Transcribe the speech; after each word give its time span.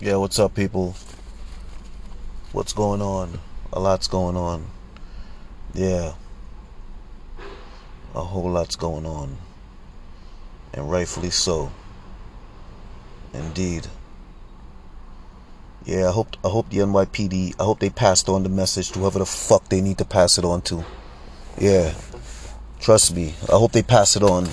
Yeah, 0.00 0.16
what's 0.16 0.38
up, 0.38 0.54
people? 0.54 0.96
What's 2.52 2.72
going 2.72 3.00
on? 3.00 3.38
A 3.72 3.78
lot's 3.78 4.08
going 4.08 4.36
on. 4.36 4.66
Yeah, 5.74 6.14
a 8.14 8.20
whole 8.20 8.50
lot's 8.50 8.76
going 8.76 9.06
on. 9.06 9.36
And 10.72 10.90
rightfully 10.90 11.30
so. 11.30 11.72
Indeed. 13.32 13.86
Yeah, 15.84 16.08
I 16.08 16.12
hope 16.12 16.36
I 16.44 16.48
hope 16.48 16.70
the 16.70 16.78
NYPD 16.78 17.54
I 17.60 17.64
hope 17.64 17.80
they 17.80 17.90
passed 17.90 18.28
on 18.28 18.42
the 18.42 18.48
message 18.48 18.90
to 18.92 18.98
whoever 19.00 19.18
the 19.18 19.26
fuck 19.26 19.68
they 19.68 19.80
need 19.80 19.98
to 19.98 20.04
pass 20.04 20.38
it 20.38 20.44
on 20.44 20.62
to. 20.62 20.84
Yeah. 21.58 21.94
Trust 22.80 23.14
me. 23.14 23.34
I 23.48 23.52
hope 23.52 23.72
they 23.72 23.82
pass 23.82 24.16
it 24.16 24.22
on. 24.22 24.46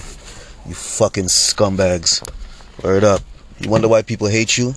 You 0.67 0.75
fucking 0.75 1.25
scumbags. 1.25 2.21
Word 2.83 3.03
up. 3.03 3.21
You 3.59 3.69
wonder 3.69 3.87
why 3.87 4.03
people 4.03 4.27
hate 4.27 4.57
you? 4.57 4.75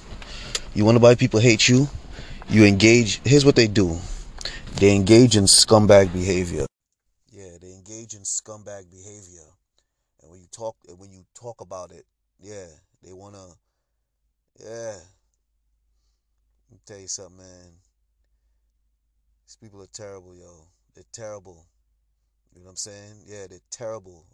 You 0.74 0.86
wonder 0.86 1.00
why 1.00 1.14
people 1.14 1.38
hate 1.38 1.68
you? 1.68 1.86
You 2.48 2.64
engage. 2.64 3.20
Here's 3.24 3.44
what 3.44 3.56
they 3.56 3.66
do 3.66 3.98
they 4.76 4.96
engage 4.96 5.36
in 5.36 5.44
scumbag 5.44 6.12
behavior. 6.14 6.64
Yeah, 7.30 7.58
they 7.60 7.72
engage 7.72 8.14
in 8.14 8.22
scumbag 8.22 8.90
behavior. 8.90 9.48
And 10.22 10.30
when 10.30 10.40
you 10.40 10.46
talk, 10.50 10.76
when 10.96 11.12
you 11.12 11.24
talk 11.34 11.60
about 11.60 11.90
it, 11.92 12.06
yeah, 12.40 12.66
they 13.02 13.12
wanna, 13.12 13.48
yeah. 14.58 14.96
Let 16.70 16.72
me 16.72 16.78
tell 16.86 16.98
you 16.98 17.08
something, 17.08 17.36
man. 17.36 17.72
These 19.46 19.56
people 19.60 19.82
are 19.82 19.92
terrible, 19.92 20.34
yo. 20.34 20.68
They're 20.94 21.04
terrible. 21.12 21.66
You 22.54 22.60
know 22.60 22.66
what 22.66 22.70
I'm 22.70 22.76
saying? 22.76 23.24
Yeah, 23.26 23.46
they're 23.48 23.58
terrible. 23.70 24.24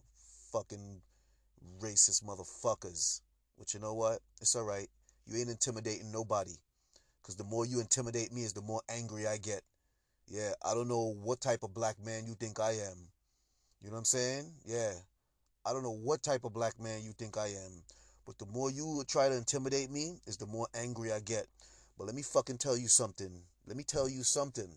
Fucking 0.53 1.01
racist 1.81 2.23
motherfuckers. 2.23 3.23
But 3.59 3.75
you 3.75 3.81
know 3.81 3.95
what? 3.95 4.21
It's 4.41 4.55
alright. 4.55 4.89
You 5.29 5.39
ain't 5.39 5.51
intimidating 5.51 6.11
nobody. 6.11 6.55
Because 7.21 7.37
the 7.37 7.45
more 7.45 7.67
you 7.67 7.81
intimidate 7.81 8.33
me 8.33 8.43
is 8.43 8.55
the 8.55 8.63
more 8.63 8.81
angry 8.89 9.27
I 9.27 9.37
get. 9.37 9.61
Yeah, 10.27 10.53
I 10.65 10.75
don't 10.75 10.89
know 10.89 11.15
what 11.23 11.41
type 11.41 11.63
of 11.63 11.75
black 11.75 11.97
man 12.03 12.27
you 12.27 12.35
think 12.35 12.59
I 12.59 12.73
am. 12.73 12.97
You 13.83 13.89
know 13.89 13.93
what 13.93 13.99
I'm 13.99 14.05
saying? 14.07 14.51
Yeah. 14.65 14.93
I 15.67 15.73
don't 15.73 15.83
know 15.83 15.99
what 16.03 16.23
type 16.23 16.45
of 16.45 16.55
black 16.55 16.81
man 16.81 17.03
you 17.03 17.13
think 17.13 17.37
I 17.37 17.49
am. 17.49 17.83
But 18.27 18.39
the 18.39 18.47
more 18.47 18.71
you 18.71 19.05
try 19.07 19.29
to 19.29 19.37
intimidate 19.37 19.91
me 19.91 20.19
is 20.27 20.39
the 20.39 20.47
more 20.47 20.67
angry 20.75 21.13
I 21.13 21.21
get. 21.21 21.47
But 21.99 22.07
let 22.07 22.15
me 22.15 22.23
fucking 22.23 22.59
tell 22.59 22.77
you 22.77 22.89
something. 22.89 23.43
Let 23.67 23.77
me 23.77 23.85
tell 23.85 24.09
you 24.09 24.23
something. 24.23 24.71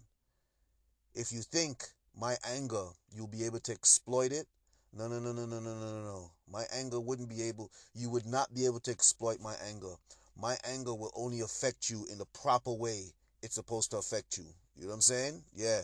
If 1.15 1.31
you 1.31 1.41
think 1.41 1.83
my 2.19 2.35
anger, 2.53 2.87
you'll 3.13 3.27
be 3.27 3.45
able 3.45 3.59
to 3.59 3.71
exploit 3.71 4.31
it, 4.33 4.47
no, 4.93 5.07
no, 5.07 5.19
no, 5.19 5.31
no, 5.31 5.45
no, 5.45 5.59
no, 5.59 5.73
no, 5.73 6.03
no. 6.03 6.31
My 6.51 6.65
anger 6.73 6.99
wouldn't 6.99 7.29
be 7.29 7.43
able, 7.43 7.71
you 7.93 8.09
would 8.09 8.25
not 8.25 8.53
be 8.53 8.65
able 8.65 8.81
to 8.81 8.91
exploit 8.91 9.39
my 9.39 9.55
anger. 9.69 9.95
My 10.37 10.57
anger 10.63 10.93
will 10.93 11.11
only 11.15 11.41
affect 11.41 11.89
you 11.89 12.05
in 12.11 12.17
the 12.17 12.25
proper 12.25 12.71
way 12.71 13.13
it's 13.41 13.55
supposed 13.55 13.91
to 13.91 13.97
affect 13.97 14.37
you. 14.37 14.45
You 14.75 14.83
know 14.83 14.89
what 14.89 14.95
I'm 14.95 15.01
saying? 15.01 15.43
Yeah. 15.53 15.81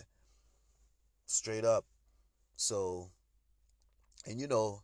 Straight 1.25 1.65
up. 1.65 1.85
So, 2.55 3.09
and 4.25 4.39
you 4.39 4.47
know, 4.47 4.81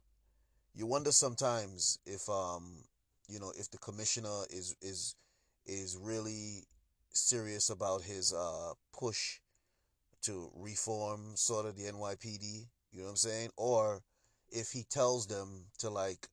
you 0.75 0.85
wonder 0.85 1.11
sometimes 1.11 1.99
if 2.05 2.27
um, 2.29 2.83
you 3.27 3.39
know, 3.39 3.51
if 3.57 3.69
the 3.69 3.77
commissioner 3.77 4.43
is 4.49 4.75
is 4.81 5.15
is 5.65 5.97
really 5.97 6.65
serious 7.13 7.69
about 7.69 8.01
his 8.01 8.33
uh 8.33 8.73
push 8.91 9.39
to 10.23 10.51
reform 10.55 11.35
sort 11.35 11.65
of 11.65 11.75
the 11.75 11.83
NYPD, 11.83 12.67
you 12.91 12.99
know 12.99 13.05
what 13.05 13.09
I'm 13.11 13.15
saying? 13.15 13.49
Or 13.55 14.01
if 14.51 14.71
he 14.71 14.83
tells 14.83 15.27
them 15.27 15.65
to 15.79 15.89
like 15.89 16.27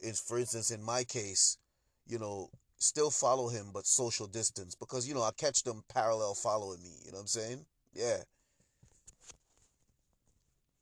is 0.00 0.20
for 0.20 0.38
instance 0.38 0.70
in 0.70 0.82
my 0.82 1.04
case, 1.04 1.58
you 2.06 2.18
know, 2.18 2.50
still 2.82 3.10
follow 3.10 3.48
him 3.48 3.70
but 3.72 3.86
social 3.86 4.26
distance 4.26 4.74
because 4.74 5.08
you 5.08 5.14
know 5.14 5.22
I 5.22 5.30
catch 5.36 5.62
them 5.62 5.82
parallel 5.88 6.34
following 6.34 6.82
me, 6.82 6.90
you 7.04 7.12
know 7.12 7.16
what 7.16 7.22
I'm 7.22 7.26
saying? 7.28 7.64
Yeah. 7.94 8.18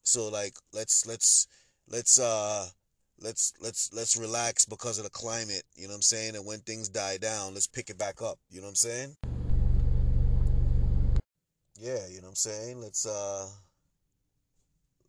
So 0.02 0.28
like 0.28 0.54
let's 0.72 1.06
let's 1.06 1.46
let's 1.88 2.18
uh 2.18 2.66
let's 3.20 3.52
let's 3.60 3.92
let's 3.92 4.16
relax 4.16 4.64
because 4.64 4.98
of 4.98 5.04
the 5.04 5.10
climate, 5.10 5.62
you 5.74 5.84
know 5.84 5.90
what 5.90 5.96
I'm 5.96 6.02
saying? 6.02 6.36
And 6.36 6.46
when 6.46 6.60
things 6.60 6.88
die 6.88 7.18
down, 7.18 7.54
let's 7.54 7.66
pick 7.66 7.90
it 7.90 7.98
back 7.98 8.22
up, 8.22 8.38
you 8.48 8.60
know 8.60 8.66
what 8.66 8.70
I'm 8.70 8.74
saying? 8.76 9.16
Yeah, 11.78 12.06
you 12.08 12.16
know 12.16 12.28
what 12.28 12.30
I'm 12.30 12.34
saying? 12.34 12.80
Let's 12.80 13.06
uh 13.06 13.46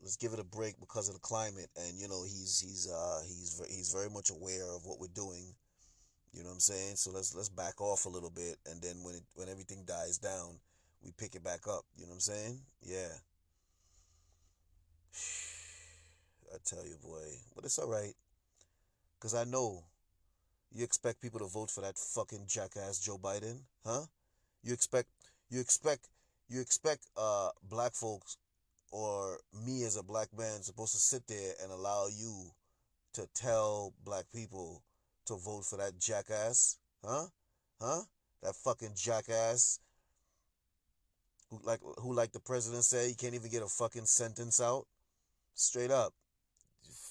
let's 0.02 0.18
give 0.18 0.34
it 0.34 0.40
a 0.40 0.44
break 0.44 0.80
because 0.80 1.08
of 1.08 1.14
the 1.14 1.22
climate 1.22 1.70
and 1.78 2.00
you 2.00 2.08
know 2.08 2.24
he's 2.24 2.60
he's 2.60 2.90
uh 2.92 3.22
he's 3.28 3.62
he's 3.70 3.94
very 3.94 4.10
much 4.10 4.30
aware 4.30 4.76
of 4.76 4.86
what 4.86 5.00
we're 5.00 5.08
doing 5.14 5.54
you 6.34 6.44
know 6.44 6.50
what 6.50 6.56
i'm 6.56 6.60
saying? 6.60 6.96
So 6.96 7.12
let's 7.12 7.36
let's 7.36 7.50
back 7.50 7.80
off 7.82 8.06
a 8.06 8.10
little 8.10 8.30
bit 8.30 8.58
and 8.70 8.82
then 8.82 9.04
when 9.04 9.16
it 9.16 9.24
when 9.36 9.50
everything 9.50 9.84
dies 9.86 10.18
down 10.18 10.60
we 11.04 11.12
pick 11.18 11.36
it 11.36 11.44
back 11.44 11.68
up. 11.68 11.84
You 11.98 12.04
know 12.04 12.10
what 12.10 12.16
i'm 12.16 12.20
saying? 12.22 12.60
Yeah. 12.84 13.14
I 16.54 16.58
tell 16.66 16.86
you 16.86 16.98
boy 17.04 17.26
but 17.56 17.66
it's 17.66 17.80
all 17.80 17.90
right 17.90 18.14
because 19.18 19.34
i 19.34 19.46
know 19.46 19.84
you 20.74 20.84
expect 20.84 21.22
people 21.22 21.40
to 21.40 21.48
vote 21.48 21.70
for 21.70 21.82
that 21.82 21.98
fucking 21.98 22.46
jackass 22.48 23.00
joe 23.00 23.18
biden 23.18 23.60
huh? 23.86 24.02
You 24.64 24.74
expect 24.74 25.08
you 25.50 25.60
expect 25.60 26.08
you 26.50 26.60
expect 26.62 27.06
uh 27.18 27.50
black 27.70 27.94
folks 27.94 28.38
or 28.92 29.40
me 29.66 29.84
as 29.84 29.96
a 29.96 30.04
black 30.04 30.28
man 30.38 30.62
supposed 30.62 30.94
to 30.94 31.00
sit 31.00 31.26
there 31.28 31.54
and 31.64 31.72
allow 31.72 32.08
you 32.08 32.52
to 33.14 33.28
tell 33.34 33.94
black 34.04 34.26
people 34.34 34.84
to 35.26 35.36
vote 35.36 35.66
for 35.66 35.78
that 35.78 36.00
jackass? 36.00 36.78
Huh? 37.04 37.28
Huh? 37.80 38.02
That 38.44 38.56
fucking 38.56 38.94
jackass 38.96 39.80
who 41.52 41.60
like 41.64 41.82
who 42.00 42.14
like 42.14 42.32
the 42.32 42.40
president 42.40 42.84
said 42.84 43.08
he 43.08 43.14
can't 43.14 43.36
even 43.36 43.52
get 43.52 43.62
a 43.62 43.68
fucking 43.68 44.06
sentence 44.06 44.60
out? 44.60 44.88
Straight 45.54 45.92
up. 45.92 46.14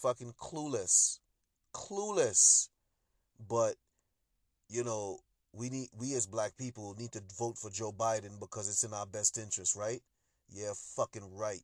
Fucking 0.01 0.33
clueless. 0.41 1.21
Clueless. 1.75 2.69
But 3.49 3.75
you 4.69 4.83
know, 4.83 5.19
we 5.53 5.69
need 5.69 5.89
we 5.97 6.15
as 6.15 6.27
black 6.27 6.57
people 6.57 6.97
need 6.99 7.13
to 7.13 7.23
vote 7.39 7.59
for 7.59 7.71
Joe 7.71 7.93
Biden 7.93 8.41
because 8.41 8.69
it's 8.69 8.85
in 8.85 8.95
our 8.95 9.07
best 9.07 9.39
interest, 9.39 9.77
right? 9.77 10.01
Yeah, 10.49 10.73
fucking 10.97 11.35
right. 11.35 11.63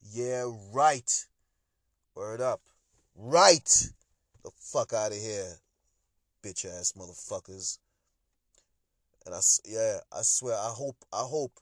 Yeah, 0.00 0.50
right. 0.72 1.26
Word 2.14 2.40
up. 2.40 2.60
Right. 3.16 3.88
The 4.44 4.50
fuck 4.58 4.92
out 4.92 5.10
of 5.10 5.18
here, 5.18 5.56
bitch 6.46 6.64
ass 6.64 6.94
motherfuckers. 6.96 7.78
And 9.24 9.34
I, 9.34 9.40
yeah, 9.64 9.98
I 10.12 10.22
swear, 10.22 10.54
I 10.54 10.68
hope, 10.68 10.96
I 11.12 11.22
hope, 11.22 11.52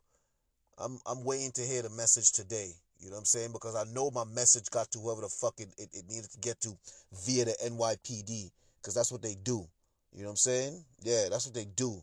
I'm, 0.77 0.99
I'm 1.07 1.25
waiting 1.25 1.53
to 1.53 1.63
hear 1.63 1.83
the 1.83 1.91
message 1.91 2.33
today. 2.33 2.73
You 3.01 3.09
know 3.09 3.17
what 3.17 3.21
I'm 3.21 3.25
saying? 3.25 3.53
Because 3.53 3.75
I 3.75 3.85
know 3.93 4.11
my 4.11 4.25
message 4.25 4.71
got 4.71 4.91
to 4.93 4.99
whoever 4.99 5.23
the 5.23 5.29
fuck 5.29 5.55
it, 5.59 5.69
it, 5.79 5.89
it 5.93 6.05
needed 6.09 6.31
to 6.31 6.39
get 6.39 6.61
to 6.63 6.77
via 7.25 7.47
the 7.47 7.57
NYPD. 7.65 8.51
Because 8.81 8.95
that's 8.95 9.11
what 9.11 9.23
they 9.23 9.35
do. 9.43 9.67
You 10.13 10.23
know 10.23 10.29
what 10.29 10.33
I'm 10.33 10.37
saying? 10.37 10.85
Yeah, 11.03 11.29
that's 11.31 11.47
what 11.47 11.55
they 11.55 11.65
do. 11.65 12.03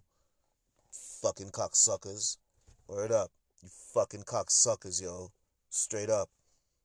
Fucking 1.22 1.52
cocksuckers. 1.52 2.38
Word 2.88 3.12
up. 3.12 3.31
You 3.62 3.70
fucking 3.94 4.24
cocksuckers, 4.24 5.02
yo. 5.02 5.31
Straight 5.70 6.09
up. 6.09 6.30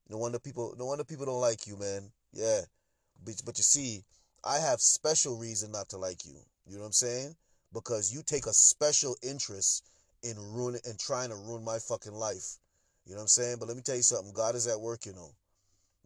No 0.08 0.18
wonder 0.18 0.38
people 0.38 0.74
no 0.78 0.86
wonder 0.86 1.04
people 1.04 1.26
don't 1.26 1.40
like 1.40 1.66
you, 1.66 1.76
man. 1.76 2.10
Yeah. 2.32 2.60
But, 3.24 3.42
but 3.44 3.58
you 3.58 3.64
see, 3.64 4.04
I 4.46 4.58
have 4.60 4.80
special 4.80 5.36
reason 5.36 5.72
not 5.72 5.88
to 5.88 5.98
like 5.98 6.24
you. 6.24 6.36
You 6.66 6.76
know 6.76 6.82
what 6.82 6.86
I'm 6.86 6.92
saying? 6.92 7.34
Because 7.72 8.14
you 8.14 8.22
take 8.22 8.46
a 8.46 8.52
special 8.52 9.16
interest 9.22 9.84
in 10.22 10.36
ruining 10.38 10.80
and 10.84 10.98
trying 10.98 11.30
to 11.30 11.36
ruin 11.36 11.64
my 11.64 11.78
fucking 11.78 12.14
life. 12.14 12.58
You 13.04 13.12
know 13.12 13.18
what 13.18 13.22
I'm 13.22 13.28
saying? 13.28 13.56
But 13.58 13.68
let 13.68 13.76
me 13.76 13.82
tell 13.82 13.96
you 13.96 14.02
something. 14.02 14.32
God 14.32 14.54
is 14.54 14.66
at 14.66 14.80
work, 14.80 15.04
you 15.04 15.12
know. 15.12 15.30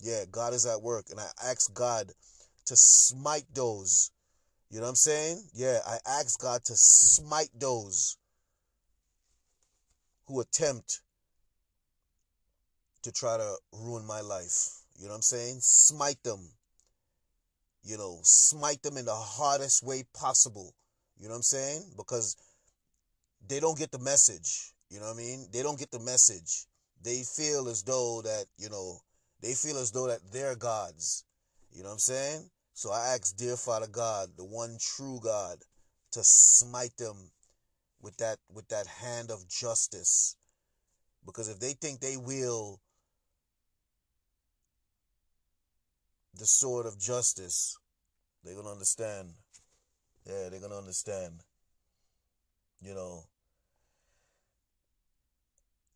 Yeah, 0.01 0.25
God 0.31 0.55
is 0.55 0.67
at 0.67 0.81
work. 0.81 1.07
And 1.11 1.21
I 1.21 1.27
ask 1.45 1.73
God 1.75 2.13
to 2.67 2.77
smite 2.77 3.45
those. 3.55 4.11
You 4.71 4.79
know 4.79 4.85
what 4.85 4.91
I'm 4.91 4.97
saying? 4.97 5.43
Yeah, 5.53 5.79
I 5.87 5.99
ask 6.07 6.41
God 6.41 6.65
to 6.65 6.75
smite 6.77 7.51
those 7.59 8.17
who 10.27 10.41
attempt 10.41 11.01
to 13.03 13.13
try 13.13 13.37
to 13.37 13.55
ruin 13.73 14.07
my 14.07 14.21
life. 14.21 14.71
You 14.99 15.07
know 15.07 15.11
what 15.11 15.17
I'm 15.17 15.23
saying? 15.23 15.59
Smite 15.61 16.23
them. 16.23 16.49
You 17.83 17.97
know, 17.97 18.21
smite 18.23 18.83
them 18.83 18.97
in 18.97 19.07
the 19.07 19.15
hardest 19.15 19.83
way 19.83 20.05
possible. 20.15 20.75
You 21.19 21.27
know 21.27 21.33
what 21.33 21.37
I'm 21.37 21.43
saying? 21.43 21.83
Because 21.97 22.37
they 23.47 23.61
don't 23.61 23.79
get 23.79 23.91
the 23.91 23.99
message. 23.99 24.73
You 24.91 25.01
know 25.01 25.07
what 25.07 25.15
I 25.15 25.19
mean? 25.19 25.49
They 25.53 25.63
don't 25.63 25.79
get 25.79 25.91
the 25.91 26.01
message. 26.01 26.67
They 27.03 27.23
feel 27.23 27.69
as 27.69 27.83
though 27.83 28.23
that, 28.23 28.47
you 28.59 28.69
know, 28.69 29.01
they 29.41 29.55
feel 29.55 29.79
as 29.79 29.91
though 29.93 30.09
that 30.09 30.21
they're 30.33 30.57
gods. 30.57 31.25
You 31.73 31.83
know 31.83 31.89
what 31.89 31.95
I'm 31.95 31.99
saying? 32.01 32.51
So 32.75 32.93
I 32.93 33.15
ask 33.15 33.37
dear 33.37 33.57
Father 33.57 33.87
God, 33.87 34.31
the 34.37 34.45
one 34.45 34.77
true 34.81 35.21
God, 35.23 35.59
to 36.13 36.21
smite 36.23 36.97
them 36.97 37.31
with 38.03 38.17
that 38.17 38.39
with 38.53 38.69
that 38.69 38.87
hand 38.87 39.31
of 39.31 39.49
justice. 39.49 40.37
Because 41.25 41.49
if 41.49 41.61
they 41.61 41.73
think 41.73 42.01
they 42.01 42.17
will 42.17 42.81
the 46.35 46.47
sword 46.47 46.87
of 46.87 46.99
justice, 46.99 47.77
they're 48.45 48.55
gonna 48.55 48.71
understand. 48.73 49.35
Yeah, 50.27 50.49
they're 50.51 50.61
gonna 50.61 50.79
understand. 50.79 51.43
you 52.83 52.95
know, 52.95 53.25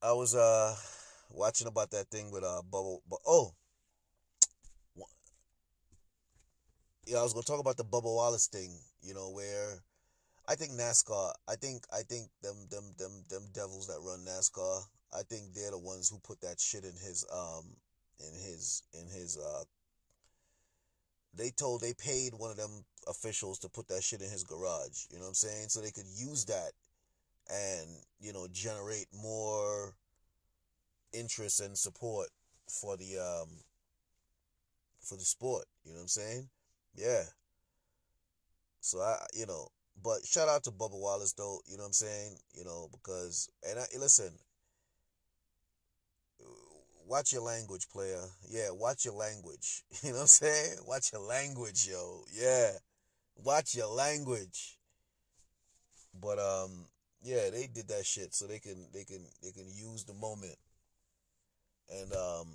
I 0.03 0.13
was 0.13 0.35
uh 0.35 0.75
watching 1.31 1.67
about 1.67 1.91
that 1.93 2.09
thing 2.09 2.31
with 2.31 2.45
uh 2.45 2.63
Bubble. 2.71 3.03
But 3.09 3.21
oh, 3.27 3.55
yeah, 7.07 7.19
I 7.19 7.23
was 7.23 7.33
gonna 7.33 7.45
talk 7.45 7.61
about 7.61 7.77
the 7.77 7.85
Bubba 7.85 8.05
Wallace 8.05 8.49
thing. 8.49 8.79
You 9.03 9.15
know 9.15 9.31
where. 9.31 9.81
I 10.47 10.57
think 10.57 10.73
NASCAR. 10.73 11.33
I 11.49 11.57
think 11.57 11.85
I 11.93 12.03
think 12.03 12.29
them 12.43 12.67
them 12.71 12.93
them 12.99 13.25
them 13.31 13.49
devils 13.55 13.87
that 13.87 14.01
run 14.03 14.25
NASCAR. 14.27 14.83
I 15.13 15.23
think 15.23 15.55
they're 15.55 15.71
the 15.71 15.79
ones 15.79 16.11
who 16.11 16.19
put 16.19 16.41
that 16.43 16.61
shit 16.61 16.85
in 16.85 16.93
his 16.93 17.25
um 17.33 17.65
in 18.21 18.33
his 18.35 18.83
in 18.93 19.09
his 19.09 19.39
uh 19.39 19.65
they 21.37 21.51
told 21.51 21.81
they 21.81 21.95
paid 21.95 22.35
one 22.35 22.51
of 22.51 22.57
them 22.57 22.85
officials 23.09 23.59
to 23.61 23.69
put 23.69 23.89
that 23.89 24.03
shit 24.03 24.23
in 24.23 24.31
his 24.31 24.45
garage. 24.45 25.07
You 25.11 25.19
know 25.19 25.25
what 25.25 25.29
I'm 25.29 25.35
saying? 25.35 25.69
So 25.69 25.81
they 25.81 25.91
could 25.91 26.07
use 26.07 26.45
that 26.47 26.73
and, 27.51 27.89
you 28.21 28.33
know, 28.33 28.47
generate 28.53 29.07
more 29.13 29.95
interest 31.13 31.61
and 31.61 31.77
support 31.77 32.29
for 32.69 32.97
the 32.97 33.19
um 33.19 33.49
for 35.01 35.17
the 35.17 35.25
sport. 35.25 35.65
You 35.85 35.93
know 35.93 35.99
what 35.99 36.03
I'm 36.03 36.09
saying? 36.09 36.49
Yeah. 36.97 37.23
So 38.81 39.01
I 39.01 39.19
you 39.35 39.47
know, 39.47 39.69
but 40.03 40.25
shout 40.25 40.49
out 40.49 40.65
to 40.65 40.71
Bubba 40.71 40.99
Wallace 40.99 41.33
though, 41.33 41.61
you 41.67 41.77
know 41.77 41.83
what 41.83 41.89
I'm 41.89 41.93
saying? 41.93 42.37
You 42.53 42.65
know, 42.65 42.89
because 42.93 43.49
and 43.69 43.79
I 43.79 43.85
listen, 43.99 44.33
watch 47.07 47.33
your 47.33 47.43
language, 47.43 47.89
player. 47.91 48.23
Yeah, 48.49 48.71
watch 48.73 49.05
your 49.05 49.15
language. 49.15 49.83
You 50.03 50.11
know 50.11 50.17
what 50.17 50.21
I'm 50.23 50.27
saying? 50.27 50.79
Watch 50.87 51.13
your 51.13 51.23
language, 51.23 51.89
yo. 51.89 52.25
Yeah. 52.33 52.73
Watch 53.37 53.75
your 53.75 53.89
language. 53.89 54.79
But 56.21 56.39
um 56.39 56.87
yeah, 57.23 57.51
they 57.51 57.69
did 57.73 57.89
that 57.89 58.05
shit 58.05 58.35
so 58.35 58.47
they 58.47 58.59
can 58.59 58.89
they 58.93 59.05
can 59.05 59.25
they 59.43 59.51
can 59.51 59.67
use 59.73 60.05
the 60.05 60.15
moment 60.15 60.57
and 61.91 62.13
um 62.13 62.49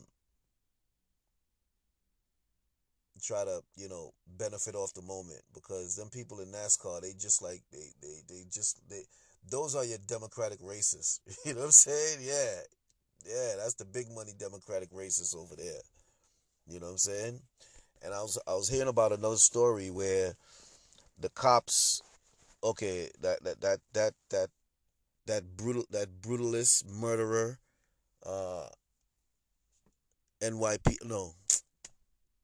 try 3.22 3.44
to, 3.44 3.62
you 3.75 3.90
know, 3.90 4.13
benefit 4.38 4.75
off 4.75 4.94
the 4.94 5.02
moment 5.02 5.42
because 5.54 5.95
them 5.95 6.10
people 6.10 6.40
in 6.40 6.52
NASCAR, 6.52 7.02
they 7.02 7.13
just 7.13 7.42
like 7.42 7.62
they 7.72 7.92
they 8.02 8.22
they 8.28 8.44
just 8.52 8.80
they 8.90 9.04
those 9.50 9.75
are 9.75 9.86
your 9.86 9.98
democratic 10.07 10.60
racists. 10.62 11.19
You 11.45 11.54
know 11.54 11.60
what 11.62 11.66
I'm 11.68 11.72
saying? 11.72 12.19
Yeah. 12.22 12.62
Yeah, 13.25 13.56
that's 13.57 13.75
the 13.75 13.86
big 13.86 14.07
money 14.13 14.33
Democratic 14.38 14.92
racists 14.92 15.36
over 15.36 15.56
there. 15.56 15.81
You 16.68 16.80
know 16.80 16.88
what 16.88 16.94
I'm 16.94 16.98
saying? 16.98 17.39
And 18.04 18.13
I 18.13 18.21
was 18.21 18.39
I 18.48 18.54
was 18.54 18.69
hearing 18.69 18.88
about 18.88 19.12
another 19.12 19.38
story 19.38 19.89
where 19.89 20.33
the 21.19 21.30
cops 21.30 22.01
okay, 22.63 23.10
that 23.21 23.44
that 23.44 23.62
that 23.62 23.80
that 23.94 24.13
that 24.30 24.50
that 25.27 25.57
brutal 25.57 25.86
that 25.92 26.21
brutalist 26.21 26.86
murderer 26.88 27.60
uh 28.25 28.68
NYP 30.42 30.98
no 31.06 31.33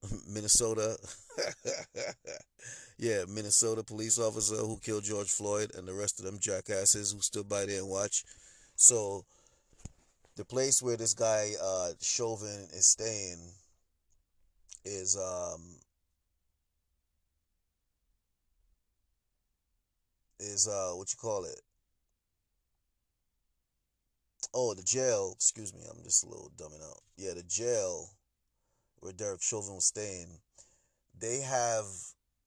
Minnesota 0.27 0.98
yeah, 2.98 3.24
Minnesota 3.27 3.83
police 3.83 4.19
officer 4.19 4.56
who 4.56 4.77
killed 4.77 5.04
George 5.04 5.30
Floyd 5.31 5.72
and 5.75 5.88
the 5.88 5.94
rest 5.94 6.19
of 6.19 6.25
them 6.25 6.39
jackasses 6.39 7.12
who 7.12 7.19
stood 7.22 7.50
by 7.50 7.66
there 7.66 7.80
and 7.80 7.89
watch. 7.89 8.24
So 8.75 9.25
the 10.36 10.46
place 10.46 10.82
where 10.82 10.98
this 10.98 11.14
guy 11.14 11.52
uh, 11.62 11.92
Chauvin 12.02 12.68
is 12.74 12.88
staying 12.88 13.40
is 14.84 15.18
um 15.18 15.62
is 20.40 20.68
uh 20.68 20.92
what 20.96 21.12
you 21.12 21.18
call 21.18 21.46
it? 21.46 21.60
Oh, 24.54 24.74
the 24.74 24.84
jail. 24.84 25.34
Excuse 25.36 25.74
me, 25.74 25.82
I'm 25.90 26.04
just 26.04 26.24
a 26.24 26.30
little 26.30 26.52
dumbing 26.58 26.84
out. 26.84 27.02
Yeah, 27.18 27.34
the 27.34 27.44
jail 27.44 28.10
where 29.00 29.14
Derek 29.14 29.42
Chauvin 29.42 29.76
was 29.76 29.86
staying. 29.86 30.40
They 31.20 31.42
have 31.42 31.86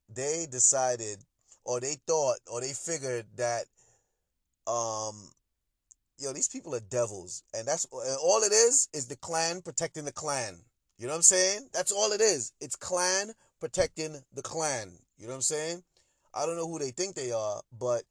they 0.09 0.47
decided 0.51 1.19
or 1.65 1.81
they 1.81 1.97
thought 2.07 2.39
or 2.47 2.61
they 2.61 2.73
figured 2.73 3.27
that 3.37 3.65
um 4.67 5.31
yo, 6.19 6.33
these 6.33 6.49
people 6.49 6.75
are 6.75 6.81
devils. 6.81 7.43
And 7.55 7.67
that's 7.67 7.87
and 7.93 8.19
all 8.23 8.43
it 8.43 8.53
is 8.53 8.89
is 8.93 9.07
the 9.07 9.17
clan 9.17 9.63
protecting 9.63 10.05
the 10.05 10.13
clan. 10.13 10.59
You 10.99 11.07
know 11.07 11.13
what 11.13 11.19
I'm 11.19 11.23
saying? 11.23 11.69
That's 11.73 11.93
all 11.93 12.13
it 12.13 12.21
is. 12.21 12.53
It's 12.61 12.77
clan 12.77 13.33
protecting 13.61 14.21
the 14.35 14.43
clan. 14.43 14.93
You 15.19 15.27
know 15.27 15.33
what 15.33 15.37
I'm 15.37 15.43
saying? 15.43 15.83
I 16.35 16.47
don't 16.47 16.57
know 16.57 16.69
who 16.69 16.79
they 16.79 16.91
think 16.91 17.15
they 17.15 17.33
are, 17.33 17.63
but 17.77 18.03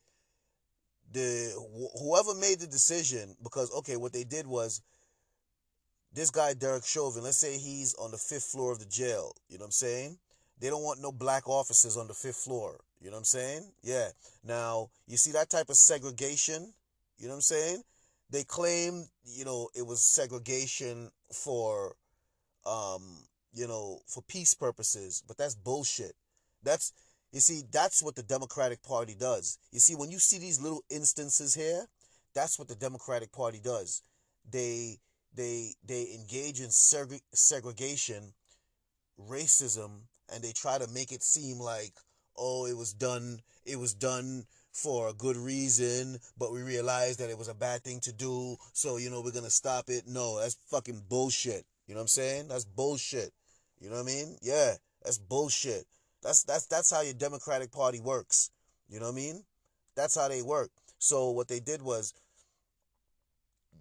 the 1.11 1.53
wh- 1.55 1.99
whoever 1.99 2.33
made 2.35 2.59
the 2.59 2.67
decision 2.67 3.35
because 3.43 3.71
okay, 3.73 3.97
what 3.97 4.13
they 4.13 4.23
did 4.23 4.47
was 4.47 4.81
this 6.13 6.31
guy 6.31 6.53
Derek 6.53 6.85
Chauvin, 6.85 7.23
let's 7.23 7.37
say 7.37 7.57
he's 7.57 7.93
on 7.95 8.11
the 8.11 8.17
fifth 8.17 8.45
floor 8.45 8.71
of 8.71 8.79
the 8.79 8.85
jail. 8.85 9.33
You 9.49 9.57
know 9.57 9.63
what 9.63 9.67
I'm 9.67 9.71
saying? 9.71 10.17
They 10.59 10.69
don't 10.69 10.83
want 10.83 11.01
no 11.01 11.11
black 11.11 11.47
officers 11.47 11.97
on 11.97 12.07
the 12.07 12.13
fifth 12.13 12.37
floor. 12.37 12.79
You 12.99 13.07
know 13.09 13.17
what 13.17 13.19
I'm 13.19 13.25
saying? 13.25 13.63
Yeah. 13.83 14.09
Now, 14.43 14.89
you 15.07 15.17
see 15.17 15.31
that 15.33 15.49
type 15.49 15.69
of 15.69 15.75
segregation? 15.75 16.73
You 17.19 17.27
know 17.27 17.33
what 17.33 17.37
I'm 17.37 17.41
saying? 17.41 17.83
They 18.29 18.43
claim 18.43 19.07
you 19.25 19.45
know 19.45 19.69
it 19.75 19.85
was 19.85 20.03
segregation 20.03 21.09
for 21.31 21.95
um 22.65 23.01
you 23.53 23.67
know 23.67 23.99
for 24.07 24.21
peace 24.23 24.53
purposes 24.53 25.23
but 25.27 25.37
that's 25.37 25.55
bullshit. 25.55 26.13
That's 26.63 26.93
you 27.31 27.39
see 27.39 27.63
that's 27.71 28.01
what 28.01 28.15
the 28.15 28.23
democratic 28.23 28.83
party 28.83 29.15
does. 29.17 29.59
You 29.71 29.79
see 29.79 29.95
when 29.95 30.11
you 30.11 30.19
see 30.19 30.39
these 30.39 30.61
little 30.61 30.83
instances 30.89 31.53
here 31.53 31.85
that's 32.33 32.59
what 32.59 32.67
the 32.67 32.75
democratic 32.75 33.31
party 33.31 33.59
does. 33.63 34.03
They 34.49 34.99
they 35.33 35.73
they 35.85 36.13
engage 36.13 36.59
in 36.59 36.67
seg- 36.67 37.21
segregation 37.33 38.33
racism 39.19 40.01
and 40.31 40.43
they 40.43 40.51
try 40.51 40.77
to 40.77 40.87
make 40.93 41.11
it 41.11 41.23
seem 41.23 41.59
like 41.59 41.93
oh 42.35 42.65
it 42.65 42.77
was 42.77 42.93
done 42.93 43.39
it 43.65 43.79
was 43.79 43.93
done 43.93 44.45
for 44.77 45.09
a 45.09 45.13
good 45.13 45.35
reason, 45.35 46.19
but 46.37 46.53
we 46.53 46.61
realized 46.61 47.19
that 47.19 47.31
it 47.31 47.37
was 47.37 47.47
a 47.47 47.55
bad 47.55 47.83
thing 47.83 47.99
to 48.01 48.13
do, 48.13 48.55
so 48.73 48.97
you 48.97 49.09
know 49.09 49.21
we're 49.21 49.31
gonna 49.31 49.49
stop 49.49 49.89
it. 49.89 50.03
No, 50.07 50.39
that's 50.39 50.57
fucking 50.69 51.01
bullshit. 51.09 51.65
You 51.87 51.95
know 51.95 51.99
what 51.99 52.03
I'm 52.03 52.07
saying? 52.09 52.47
That's 52.49 52.65
bullshit. 52.65 53.31
You 53.79 53.89
know 53.89 53.95
what 53.95 54.03
I 54.03 54.05
mean? 54.05 54.37
Yeah, 54.41 54.73
that's 55.03 55.17
bullshit. 55.17 55.85
That's 56.21 56.43
that's 56.43 56.67
that's 56.67 56.91
how 56.91 57.01
your 57.01 57.15
Democratic 57.15 57.71
Party 57.71 57.99
works. 57.99 58.51
You 58.87 58.99
know 58.99 59.07
what 59.07 59.13
I 59.13 59.15
mean? 59.15 59.43
That's 59.95 60.15
how 60.15 60.27
they 60.27 60.43
work. 60.43 60.69
So 60.99 61.31
what 61.31 61.47
they 61.47 61.59
did 61.59 61.81
was 61.81 62.13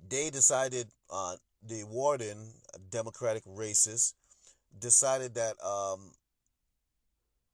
they 0.09 0.31
decided 0.31 0.87
uh 1.11 1.37
the 1.63 1.85
warden, 1.85 2.39
Democratic 2.91 3.45
racist, 3.45 4.15
decided 4.79 5.35
that 5.35 5.57
um 5.63 6.13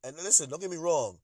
and 0.05 0.17
listen, 0.17 0.49
don't 0.49 0.61
get 0.61 0.71
me 0.71 0.77
wrong, 0.77 1.19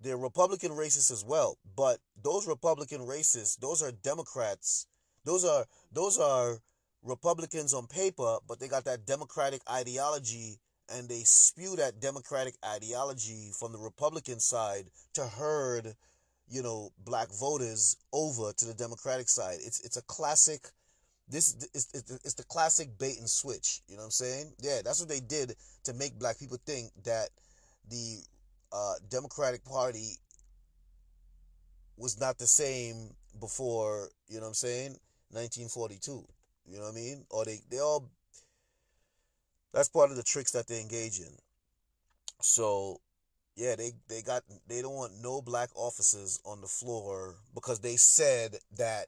they're 0.00 0.16
Republican 0.16 0.72
racists 0.72 1.10
as 1.10 1.24
well, 1.24 1.58
but 1.76 1.98
those 2.22 2.46
Republican 2.46 3.00
racists, 3.00 3.58
those 3.58 3.82
are 3.82 3.92
Democrats. 3.92 4.86
Those 5.24 5.44
are 5.44 5.66
those 5.92 6.18
are 6.18 6.60
Republicans 7.02 7.74
on 7.74 7.86
paper, 7.86 8.38
but 8.46 8.60
they 8.60 8.68
got 8.68 8.84
that 8.84 9.06
Democratic 9.06 9.62
ideology 9.70 10.58
and 10.94 11.08
they 11.08 11.22
spew 11.24 11.76
that 11.76 12.00
Democratic 12.00 12.54
ideology 12.64 13.50
from 13.58 13.72
the 13.72 13.78
Republican 13.78 14.38
side 14.38 14.86
to 15.14 15.26
herd, 15.26 15.94
you 16.48 16.62
know, 16.62 16.90
black 17.04 17.28
voters 17.32 17.96
over 18.12 18.52
to 18.52 18.66
the 18.66 18.74
Democratic 18.74 19.28
side. 19.28 19.58
It's 19.64 19.80
it's 19.80 19.96
a 19.96 20.02
classic 20.02 20.68
this 21.28 21.54
is 21.74 21.92
it's 22.24 22.34
the 22.34 22.44
classic 22.44 22.98
bait 22.98 23.18
and 23.18 23.28
switch. 23.28 23.80
You 23.88 23.96
know 23.96 24.02
what 24.02 24.06
I'm 24.06 24.10
saying? 24.12 24.52
Yeah, 24.60 24.80
that's 24.84 25.00
what 25.00 25.08
they 25.08 25.20
did 25.20 25.56
to 25.84 25.94
make 25.94 26.18
black 26.18 26.38
people 26.38 26.58
think 26.64 26.90
that 27.04 27.30
the 27.88 28.18
uh, 28.72 28.94
Democratic 29.08 29.64
Party 29.64 30.18
was 31.96 32.20
not 32.20 32.38
the 32.38 32.46
same 32.46 33.14
before, 33.40 34.10
you 34.28 34.36
know 34.36 34.42
what 34.42 34.48
I'm 34.48 34.54
saying, 34.54 34.90
1942. 35.30 36.24
You 36.68 36.78
know 36.78 36.84
what 36.84 36.92
I 36.92 36.94
mean? 36.94 37.24
Or 37.30 37.44
they, 37.44 37.60
they 37.70 37.78
all, 37.78 38.10
that's 39.72 39.88
part 39.88 40.10
of 40.10 40.16
the 40.16 40.22
tricks 40.22 40.52
that 40.52 40.66
they 40.66 40.80
engage 40.80 41.20
in. 41.20 41.32
So, 42.40 43.00
yeah, 43.56 43.76
they, 43.76 43.92
they 44.08 44.22
got, 44.22 44.42
they 44.68 44.82
don't 44.82 44.94
want 44.94 45.12
no 45.22 45.40
black 45.40 45.70
officers 45.74 46.40
on 46.44 46.60
the 46.60 46.66
floor 46.66 47.36
because 47.54 47.80
they 47.80 47.96
said 47.96 48.56
that 48.76 49.06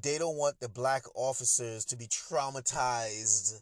they 0.00 0.18
don't 0.18 0.36
want 0.36 0.60
the 0.60 0.68
black 0.68 1.04
officers 1.14 1.84
to 1.86 1.96
be 1.96 2.06
traumatized. 2.06 3.60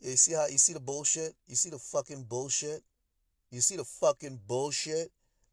You 0.00 0.16
see 0.16 0.34
how, 0.34 0.46
you 0.46 0.58
see 0.58 0.72
the 0.72 0.80
bullshit? 0.80 1.34
You 1.46 1.56
see 1.56 1.70
the 1.70 1.78
fucking 1.78 2.24
bullshit? 2.24 2.82
You 3.50 3.60
see 3.60 3.76
the 3.76 3.84
fucking 3.84 4.40
bullshit? 4.46 5.10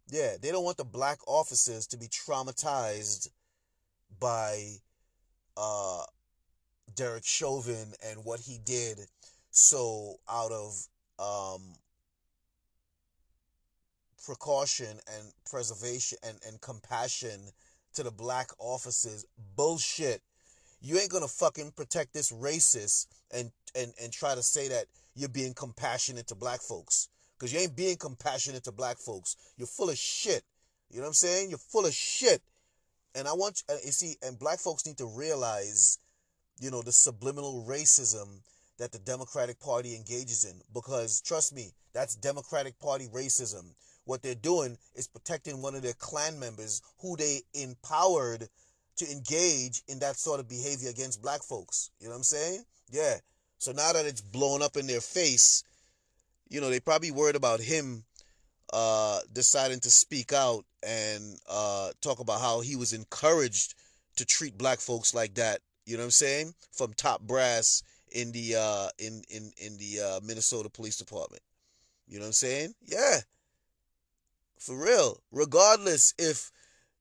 Yeah, 0.09 0.35
they 0.41 0.51
don't 0.51 0.63
want 0.63 0.77
the 0.77 0.85
black 0.85 1.19
officers 1.27 1.87
to 1.87 1.97
be 1.97 2.07
traumatized 2.07 3.29
by 4.19 4.75
uh 5.57 6.03
Derek 6.95 7.25
Chauvin 7.25 7.93
and 8.05 8.23
what 8.23 8.39
he 8.39 8.59
did. 8.63 8.99
So 9.51 10.15
out 10.29 10.51
of 10.51 10.87
um 11.19 11.61
precaution 14.23 14.99
and 15.07 15.31
preservation 15.49 16.17
and, 16.21 16.37
and 16.45 16.59
compassion 16.61 17.39
to 17.93 18.03
the 18.03 18.11
black 18.11 18.49
officers. 18.59 19.25
Bullshit. 19.55 20.21
You 20.81 20.99
ain't 20.99 21.09
gonna 21.09 21.27
fucking 21.27 21.71
protect 21.71 22.13
this 22.13 22.31
racist 22.31 23.07
and 23.31 23.51
and 23.75 23.91
and 24.01 24.13
try 24.13 24.35
to 24.35 24.43
say 24.43 24.67
that 24.67 24.85
you're 25.15 25.29
being 25.29 25.55
compassionate 25.55 26.27
to 26.27 26.35
black 26.35 26.61
folks. 26.61 27.09
Cause 27.39 27.53
you 27.53 27.59
ain't 27.59 27.75
being 27.75 27.97
compassionate 27.97 28.63
to 28.63 28.71
black 28.71 28.97
folks. 28.97 29.35
You're 29.57 29.67
full 29.67 29.89
of 29.89 29.97
shit. 29.97 30.43
You 30.89 30.97
know 30.97 31.03
what 31.03 31.09
I'm 31.09 31.13
saying? 31.13 31.49
You're 31.49 31.59
full 31.59 31.85
of 31.85 31.93
shit. 31.93 32.41
And 33.13 33.27
I 33.27 33.33
want 33.33 33.63
you 33.83 33.91
see, 33.91 34.15
and 34.23 34.39
black 34.39 34.59
folks 34.59 34.85
need 34.85 34.97
to 34.97 35.05
realize, 35.05 35.99
you 36.59 36.71
know, 36.71 36.81
the 36.81 36.91
subliminal 36.91 37.65
racism 37.67 38.41
that 38.77 38.91
the 38.91 38.99
Democratic 38.99 39.59
Party 39.59 39.95
engages 39.95 40.45
in. 40.45 40.61
Because 40.73 41.21
trust 41.21 41.53
me, 41.53 41.71
that's 41.93 42.15
Democratic 42.15 42.79
Party 42.79 43.07
racism. 43.13 43.73
What 44.05 44.21
they're 44.21 44.35
doing 44.35 44.77
is 44.95 45.07
protecting 45.07 45.61
one 45.61 45.75
of 45.75 45.81
their 45.81 45.93
clan 45.93 46.39
members 46.39 46.81
who 47.01 47.17
they 47.17 47.41
empowered 47.53 48.47
to 48.97 49.11
engage 49.11 49.83
in 49.87 49.99
that 49.99 50.15
sort 50.15 50.39
of 50.39 50.47
behavior 50.47 50.89
against 50.89 51.21
black 51.21 51.41
folks. 51.41 51.91
You 51.99 52.07
know 52.07 52.11
what 52.11 52.17
I'm 52.17 52.23
saying? 52.23 52.63
Yeah. 52.89 53.17
So 53.57 53.71
now 53.71 53.93
that 53.93 54.05
it's 54.05 54.21
blown 54.21 54.61
up 54.61 54.77
in 54.77 54.87
their 54.87 55.01
face, 55.01 55.63
you 56.49 56.61
know, 56.61 56.69
they 56.69 56.79
probably 56.79 57.11
worried 57.11 57.35
about 57.35 57.59
him 57.59 58.03
uh, 58.73 59.19
deciding 59.31 59.79
to 59.81 59.89
speak 59.89 60.33
out 60.33 60.65
and 60.83 61.39
uh, 61.49 61.91
talk 62.01 62.19
about 62.19 62.41
how 62.41 62.61
he 62.61 62.75
was 62.75 62.93
encouraged 62.93 63.75
to 64.17 64.25
treat 64.25 64.57
black 64.57 64.79
folks 64.79 65.13
like 65.13 65.35
that. 65.35 65.61
You 65.85 65.95
know 65.95 66.01
what 66.01 66.07
I'm 66.07 66.11
saying? 66.11 66.53
From 66.71 66.93
top 66.93 67.21
brass 67.21 67.81
in 68.11 68.31
the 68.31 68.55
uh, 68.55 68.89
in 68.99 69.23
in 69.29 69.51
in 69.57 69.77
the 69.77 69.99
uh, 70.01 70.19
Minnesota 70.23 70.69
Police 70.69 70.97
Department. 70.97 71.41
You 72.07 72.19
know 72.19 72.23
what 72.23 72.27
I'm 72.27 72.33
saying? 72.33 72.73
Yeah. 72.85 73.19
For 74.59 74.77
real. 74.77 75.21
Regardless 75.31 76.13
if 76.17 76.51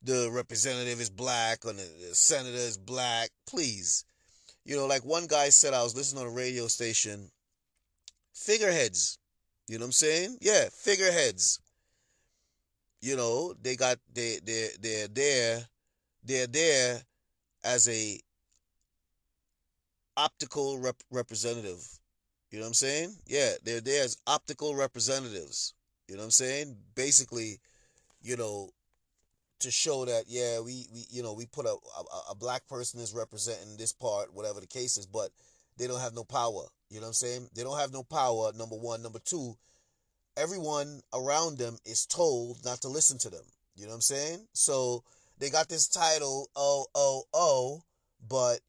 the 0.03 0.31
representative 0.33 1.01
is 1.01 1.11
black 1.11 1.65
or 1.65 1.73
the, 1.73 1.89
the 2.09 2.15
senator 2.15 2.57
is 2.57 2.77
black, 2.77 3.31
please. 3.47 4.05
You 4.65 4.77
know, 4.77 4.87
like 4.87 5.05
one 5.05 5.27
guy 5.27 5.49
said, 5.49 5.75
I 5.75 5.83
was 5.83 5.97
listening 5.97 6.23
on 6.23 6.29
a 6.29 6.35
radio 6.35 6.67
station. 6.67 7.31
Figureheads. 8.35 9.19
You 9.69 9.79
know 9.79 9.85
what 9.85 9.89
I'm 9.89 9.93
saying? 9.93 10.39
Yeah, 10.41 10.65
figureheads. 10.73 11.61
You 13.01 13.17
know, 13.17 13.55
they 13.63 13.77
got 13.77 13.99
they 14.15 14.39
they 14.45 14.69
they're 14.81 15.09
there, 15.09 15.65
they're 16.25 16.47
there 16.47 17.01
as 17.65 17.89
a 17.89 18.21
optical 20.17 20.79
rep- 20.79 21.03
representative. 21.11 21.85
You 22.51 22.59
know 22.59 22.65
what 22.65 22.69
I'm 22.69 22.75
saying? 22.75 23.17
Yeah, 23.27 23.53
they're 23.65 23.81
there 23.81 24.05
as 24.05 24.17
optical 24.27 24.75
representatives. 24.75 25.75
You 26.09 26.15
know 26.15 26.21
what 26.21 26.27
I'm 26.27 26.31
saying? 26.31 26.77
Basically, 26.95 27.59
you 28.23 28.37
know, 28.37 28.71
to 29.61 29.71
show 29.71 30.05
that 30.05 30.25
yeah, 30.29 30.61
we 30.61 30.87
we 30.93 31.07
you 31.11 31.23
know 31.23 31.33
we 31.33 31.47
put 31.47 31.67
a, 31.67 31.71
a 31.71 32.31
a 32.31 32.35
black 32.35 32.67
person 32.69 33.01
is 33.01 33.15
representing 33.15 33.77
this 33.77 33.93
part, 33.93 34.33
whatever 34.33 34.61
the 34.61 34.67
case 34.67 34.97
is, 34.97 35.07
but 35.07 35.31
they 35.77 35.87
don't 35.87 36.01
have 36.01 36.15
no 36.15 36.25
power. 36.25 36.67
You 36.91 36.97
know 36.97 37.03
what 37.03 37.09
I'm 37.09 37.15
saying? 37.15 37.49
They 37.55 37.63
don't 37.63 37.79
have 37.79 37.93
no 37.93 38.03
power. 38.03 38.53
Number 38.53 38.77
one, 38.77 39.03
number 39.03 39.19
two, 39.19 39.57
everyone 40.37 41.01
around 41.13 41.59
them 41.59 41.79
is 41.85 42.07
told 42.07 42.65
not 42.65 42.81
to 42.83 42.89
listen 42.89 43.19
to 43.19 43.31
them. 43.31 43.45
You 43.75 43.85
know 43.85 43.91
what 43.91 43.97
I'm 43.97 44.01
saying? 44.03 44.47
So 44.53 45.03
they 45.39 45.51
got 45.51 45.69
this 45.69 45.89
title, 45.89 46.49
oh 46.55 46.87
oh 46.95 47.25
oh, 47.35 47.83
but 48.29 48.61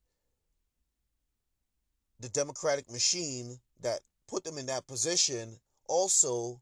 the 2.19 2.29
democratic 2.29 2.91
machine 2.91 3.59
that 3.81 4.01
put 4.27 4.43
them 4.43 4.57
in 4.57 4.65
that 4.65 4.87
position 4.87 5.59
also 5.87 6.61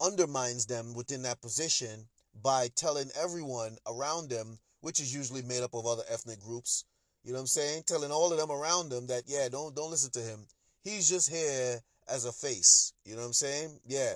undermines 0.00 0.66
them 0.66 0.94
within 0.94 1.22
that 1.22 1.40
position 1.40 2.08
by 2.42 2.68
telling 2.74 3.10
everyone 3.22 3.76
around 3.86 4.30
them, 4.30 4.58
which 4.80 4.98
is 4.98 5.14
usually 5.14 5.42
made 5.42 5.62
up 5.62 5.74
of 5.74 5.86
other 5.86 6.02
ethnic 6.08 6.40
groups, 6.40 6.84
you 7.24 7.32
know 7.32 7.38
what 7.38 7.42
I'm 7.42 7.46
saying? 7.46 7.84
Telling 7.86 8.12
all 8.12 8.32
of 8.32 8.38
them 8.38 8.50
around 8.50 8.90
them 8.90 9.06
that 9.06 9.24
yeah, 9.26 9.48
don't 9.48 9.74
don't 9.74 9.90
listen 9.90 10.10
to 10.12 10.20
him. 10.20 10.46
He's 10.84 11.08
just 11.08 11.30
here 11.30 11.80
as 12.08 12.26
a 12.26 12.32
face. 12.32 12.92
You 13.04 13.14
know 13.14 13.22
what 13.22 13.28
I'm 13.28 13.32
saying? 13.32 13.80
Yeah. 13.86 14.14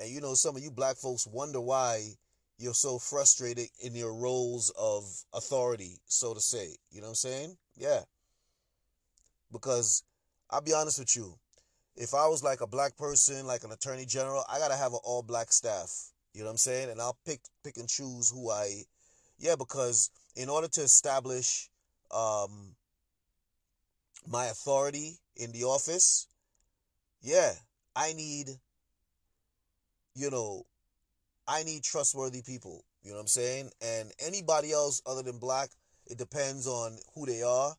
And 0.00 0.10
you 0.10 0.20
know, 0.20 0.34
some 0.34 0.56
of 0.56 0.62
you 0.62 0.70
black 0.70 0.96
folks 0.96 1.26
wonder 1.26 1.60
why 1.60 2.08
you're 2.58 2.74
so 2.74 2.98
frustrated 2.98 3.68
in 3.82 3.94
your 3.94 4.14
roles 4.14 4.70
of 4.78 5.04
authority, 5.32 5.98
so 6.06 6.34
to 6.34 6.40
say. 6.40 6.76
You 6.90 7.00
know 7.00 7.06
what 7.06 7.10
I'm 7.10 7.14
saying? 7.14 7.56
Yeah. 7.76 8.00
Because 9.52 10.02
I'll 10.50 10.60
be 10.60 10.74
honest 10.74 10.98
with 10.98 11.16
you, 11.16 11.34
if 11.96 12.12
I 12.12 12.26
was 12.26 12.42
like 12.42 12.60
a 12.60 12.66
black 12.66 12.96
person, 12.96 13.46
like 13.46 13.62
an 13.64 13.72
attorney 13.72 14.06
general, 14.06 14.44
I 14.48 14.58
gotta 14.58 14.76
have 14.76 14.92
an 14.92 15.00
all 15.04 15.22
black 15.22 15.52
staff. 15.52 15.92
You 16.34 16.40
know 16.40 16.46
what 16.46 16.52
I'm 16.52 16.58
saying? 16.58 16.90
And 16.90 17.00
I'll 17.00 17.18
pick 17.24 17.40
pick 17.64 17.76
and 17.76 17.88
choose 17.88 18.30
who 18.30 18.50
I 18.50 18.82
yeah, 19.38 19.56
because 19.56 20.10
in 20.36 20.48
order 20.48 20.68
to 20.68 20.82
establish 20.82 21.70
um 22.10 22.74
my 24.26 24.46
authority 24.46 25.18
in 25.36 25.52
the 25.52 25.64
office, 25.64 26.26
yeah, 27.22 27.52
I 27.94 28.12
need 28.12 28.48
you 30.14 30.30
know, 30.30 30.64
I 31.46 31.62
need 31.62 31.82
trustworthy 31.82 32.42
people. 32.42 32.84
You 33.02 33.10
know 33.10 33.16
what 33.16 33.22
I'm 33.22 33.28
saying? 33.28 33.70
And 33.80 34.12
anybody 34.18 34.72
else 34.72 35.00
other 35.06 35.22
than 35.22 35.38
black, 35.38 35.70
it 36.06 36.18
depends 36.18 36.66
on 36.66 36.98
who 37.14 37.24
they 37.26 37.42
are. 37.42 37.74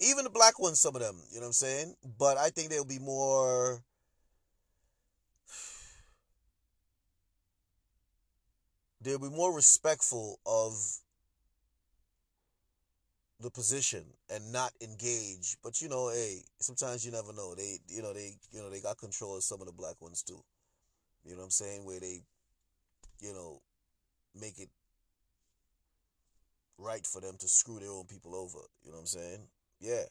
Even 0.00 0.24
the 0.24 0.30
black 0.30 0.58
ones, 0.58 0.80
some 0.80 0.94
of 0.94 1.02
them, 1.02 1.16
you 1.30 1.36
know 1.36 1.42
what 1.42 1.48
I'm 1.48 1.52
saying? 1.52 1.94
But 2.18 2.36
I 2.36 2.50
think 2.50 2.70
they'll 2.70 2.84
be 2.84 2.98
more. 2.98 3.82
They'll 9.00 9.18
be 9.18 9.28
more 9.28 9.54
respectful 9.54 10.38
of 10.46 10.72
the 13.44 13.50
position 13.50 14.02
and 14.30 14.52
not 14.52 14.72
engage. 14.80 15.58
But 15.62 15.80
you 15.80 15.88
know, 15.88 16.08
hey, 16.08 16.40
sometimes 16.60 17.04
you 17.04 17.12
never 17.12 17.32
know. 17.32 17.54
They, 17.54 17.78
you 17.88 18.02
know, 18.02 18.14
they, 18.14 18.36
you 18.50 18.60
know, 18.60 18.70
they 18.70 18.80
got 18.80 18.96
control 18.98 19.36
of 19.36 19.44
some 19.44 19.60
of 19.60 19.66
the 19.66 19.72
black 19.72 20.00
ones 20.00 20.22
too. 20.22 20.42
You 21.24 21.32
know 21.32 21.38
what 21.38 21.44
I'm 21.44 21.50
saying? 21.50 21.84
Where 21.84 22.00
they, 22.00 22.22
you 23.20 23.34
know, 23.34 23.60
make 24.34 24.58
it 24.58 24.70
right 26.78 27.06
for 27.06 27.20
them 27.20 27.36
to 27.38 27.48
screw 27.48 27.78
their 27.78 27.90
own 27.90 28.04
people 28.06 28.34
over. 28.34 28.58
You 28.82 28.90
know 28.90 28.96
what 28.96 29.02
I'm 29.02 29.06
saying? 29.06 29.40
Yeah. 29.78 30.04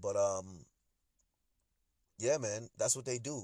But 0.00 0.16
um 0.16 0.64
yeah, 2.18 2.38
man, 2.38 2.68
that's 2.78 2.94
what 2.94 3.06
they 3.06 3.18
do. 3.18 3.42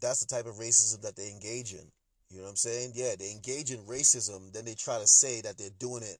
That's 0.00 0.20
the 0.20 0.26
type 0.26 0.46
of 0.46 0.56
racism 0.56 1.00
that 1.02 1.16
they 1.16 1.30
engage 1.30 1.72
in. 1.72 1.86
You 2.28 2.38
know 2.38 2.44
what 2.44 2.50
I'm 2.50 2.56
saying? 2.56 2.92
Yeah, 2.94 3.14
they 3.18 3.30
engage 3.30 3.70
in 3.70 3.78
racism, 3.86 4.52
then 4.52 4.64
they 4.64 4.74
try 4.74 4.98
to 4.98 5.06
say 5.06 5.40
that 5.42 5.56
they're 5.56 5.70
doing 5.78 6.02
it. 6.02 6.18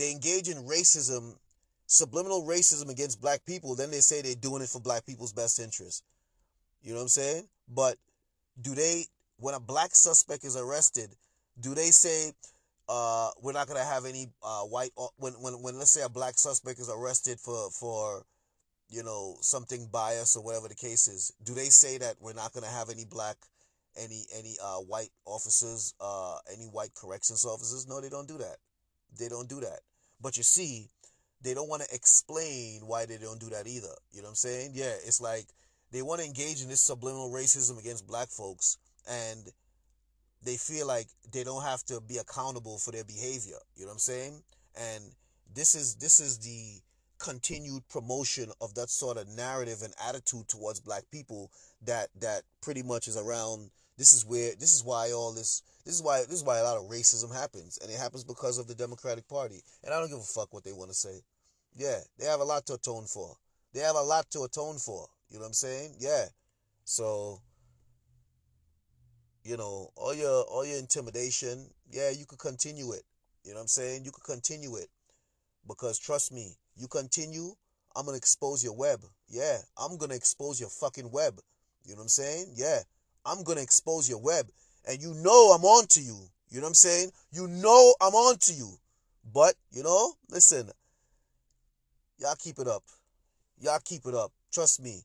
They 0.00 0.12
engage 0.12 0.48
in 0.48 0.56
racism, 0.64 1.36
subliminal 1.86 2.46
racism 2.46 2.88
against 2.88 3.20
black 3.20 3.44
people, 3.44 3.74
then 3.74 3.90
they 3.90 4.00
say 4.00 4.22
they're 4.22 4.34
doing 4.34 4.62
it 4.62 4.70
for 4.70 4.80
black 4.80 5.04
people's 5.04 5.34
best 5.34 5.60
interest. 5.60 6.04
You 6.82 6.92
know 6.92 7.00
what 7.00 7.02
I'm 7.02 7.08
saying? 7.08 7.48
But 7.68 7.96
do 8.62 8.74
they 8.74 9.04
when 9.36 9.54
a 9.54 9.60
black 9.60 9.94
suspect 9.94 10.44
is 10.44 10.56
arrested, 10.56 11.10
do 11.60 11.74
they 11.74 11.90
say 11.90 12.32
uh, 12.88 13.28
we're 13.42 13.52
not 13.52 13.68
gonna 13.68 13.84
have 13.84 14.06
any 14.06 14.28
uh, 14.42 14.62
white 14.62 14.92
when 15.18 15.34
when 15.34 15.52
when 15.60 15.78
let's 15.78 15.90
say 15.90 16.00
a 16.00 16.08
black 16.08 16.38
suspect 16.38 16.80
is 16.80 16.88
arrested 16.88 17.38
for 17.38 17.70
for 17.70 18.24
you 18.88 19.02
know 19.02 19.36
something 19.42 19.86
bias 19.92 20.34
or 20.34 20.42
whatever 20.42 20.68
the 20.68 20.74
case 20.74 21.08
is 21.08 21.30
do 21.44 21.52
they 21.52 21.66
say 21.66 21.98
that 21.98 22.16
we're 22.20 22.32
not 22.32 22.54
gonna 22.54 22.66
have 22.66 22.88
any 22.88 23.04
black 23.04 23.36
any 23.98 24.24
any 24.34 24.56
uh, 24.64 24.78
white 24.78 25.10
officers 25.26 25.92
uh, 26.00 26.38
any 26.50 26.64
white 26.64 26.94
corrections 26.94 27.44
officers 27.44 27.86
no 27.86 28.00
they 28.00 28.08
don't 28.08 28.26
do 28.26 28.38
that 28.38 28.56
they 29.18 29.28
don't 29.28 29.48
do 29.48 29.60
that 29.60 29.80
but 30.20 30.36
you 30.36 30.42
see 30.42 30.88
they 31.42 31.54
don't 31.54 31.68
want 31.68 31.82
to 31.82 31.94
explain 31.94 32.82
why 32.86 33.06
they 33.06 33.16
don't 33.16 33.40
do 33.40 33.48
that 33.48 33.66
either 33.66 33.94
you 34.12 34.20
know 34.20 34.24
what 34.24 34.30
i'm 34.30 34.34
saying 34.34 34.70
yeah 34.74 34.94
it's 35.04 35.20
like 35.20 35.46
they 35.92 36.02
want 36.02 36.20
to 36.20 36.26
engage 36.26 36.62
in 36.62 36.68
this 36.68 36.80
subliminal 36.80 37.30
racism 37.30 37.78
against 37.78 38.06
black 38.06 38.28
folks 38.28 38.78
and 39.08 39.50
they 40.42 40.56
feel 40.56 40.86
like 40.86 41.06
they 41.32 41.44
don't 41.44 41.62
have 41.62 41.84
to 41.84 42.00
be 42.00 42.18
accountable 42.18 42.78
for 42.78 42.92
their 42.92 43.04
behavior. 43.04 43.58
You 43.76 43.82
know 43.82 43.88
what 43.88 43.94
I'm 43.94 43.98
saying? 43.98 44.42
And 44.74 45.04
this 45.54 45.74
is 45.74 45.96
this 45.96 46.20
is 46.20 46.38
the 46.38 46.80
continued 47.18 47.86
promotion 47.88 48.50
of 48.62 48.74
that 48.74 48.88
sort 48.88 49.18
of 49.18 49.28
narrative 49.28 49.82
and 49.84 49.92
attitude 50.08 50.48
towards 50.48 50.80
black 50.80 51.04
people 51.10 51.50
that 51.82 52.08
that 52.20 52.42
pretty 52.62 52.82
much 52.82 53.08
is 53.08 53.16
around 53.16 53.70
this 53.98 54.14
is 54.14 54.24
where 54.24 54.54
this 54.58 54.72
is 54.74 54.82
why 54.82 55.12
all 55.12 55.34
this 55.34 55.62
this 55.90 55.96
is 55.96 56.04
why 56.04 56.20
this 56.20 56.36
is 56.36 56.44
why 56.44 56.58
a 56.58 56.62
lot 56.62 56.76
of 56.76 56.84
racism 56.84 57.34
happens 57.34 57.76
and 57.82 57.90
it 57.90 57.98
happens 57.98 58.22
because 58.22 58.58
of 58.58 58.68
the 58.68 58.76
Democratic 58.76 59.26
Party. 59.26 59.60
And 59.82 59.92
I 59.92 59.98
don't 59.98 60.08
give 60.08 60.18
a 60.18 60.22
fuck 60.22 60.54
what 60.54 60.62
they 60.62 60.72
want 60.72 60.88
to 60.88 60.94
say. 60.94 61.18
Yeah, 61.74 61.98
they 62.16 62.26
have 62.26 62.38
a 62.38 62.44
lot 62.44 62.64
to 62.66 62.74
atone 62.74 63.06
for. 63.06 63.34
They 63.74 63.80
have 63.80 63.96
a 63.96 64.00
lot 64.00 64.30
to 64.30 64.42
atone 64.42 64.78
for. 64.78 65.08
You 65.30 65.38
know 65.38 65.40
what 65.40 65.48
I'm 65.48 65.52
saying? 65.54 65.96
Yeah. 65.98 66.26
So 66.84 67.40
you 69.42 69.56
know, 69.56 69.90
all 69.96 70.14
your 70.14 70.44
all 70.44 70.64
your 70.64 70.78
intimidation, 70.78 71.66
yeah, 71.90 72.10
you 72.10 72.24
could 72.24 72.38
continue 72.38 72.92
it. 72.92 73.02
You 73.42 73.50
know 73.50 73.56
what 73.56 73.62
I'm 73.62 73.66
saying? 73.66 74.04
You 74.04 74.12
could 74.12 74.22
continue 74.22 74.76
it. 74.76 74.90
Because 75.66 75.98
trust 75.98 76.32
me, 76.32 76.54
you 76.76 76.86
continue, 76.86 77.52
I'm 77.96 78.06
gonna 78.06 78.16
expose 78.16 78.62
your 78.62 78.76
web. 78.76 79.00
Yeah, 79.28 79.58
I'm 79.76 79.98
gonna 79.98 80.14
expose 80.14 80.60
your 80.60 80.70
fucking 80.70 81.10
web. 81.10 81.40
You 81.84 81.94
know 81.94 81.98
what 81.98 82.02
I'm 82.04 82.08
saying? 82.10 82.52
Yeah. 82.54 82.78
I'm 83.26 83.42
gonna 83.42 83.60
expose 83.60 84.08
your 84.08 84.20
web. 84.20 84.46
And 84.88 85.02
you 85.02 85.14
know 85.14 85.52
I'm 85.52 85.64
on 85.64 85.86
to 85.88 86.00
you. 86.00 86.18
You 86.48 86.58
know 86.58 86.64
what 86.64 86.70
I'm 86.70 86.74
saying? 86.74 87.10
You 87.32 87.46
know 87.46 87.94
I'm 88.00 88.14
on 88.14 88.38
to 88.38 88.52
you. 88.52 88.70
But, 89.32 89.54
you 89.70 89.82
know, 89.82 90.14
listen, 90.30 90.70
y'all 92.18 92.34
keep 92.38 92.58
it 92.58 92.66
up. 92.66 92.82
Y'all 93.60 93.78
keep 93.84 94.06
it 94.06 94.14
up. 94.14 94.32
Trust 94.52 94.82
me. 94.82 95.02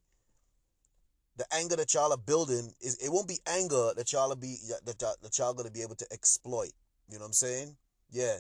The 1.38 1.46
anger 1.54 1.76
that 1.76 1.94
y'all 1.94 2.14
are 2.14 2.18
building 2.18 2.74
is 2.80 2.98
it 2.98 3.12
won't 3.12 3.28
be 3.28 3.40
anger 3.46 3.92
that 3.98 4.14
y'all 4.14 4.32
are 4.32 4.38
be 4.38 4.56
that 4.86 5.02
y'all, 5.02 5.16
that 5.22 5.38
y'all 5.38 5.54
gonna 5.54 5.70
be 5.70 5.82
able 5.82 5.96
to 5.96 6.08
exploit. 6.12 6.72
You 7.10 7.18
know 7.18 7.24
what 7.24 7.28
I'm 7.28 7.34
saying? 7.34 7.76
Yeah. 8.10 8.38